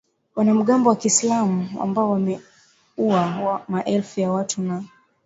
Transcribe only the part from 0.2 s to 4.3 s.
wanamgambo wa kiislamu ambao wameua maelfu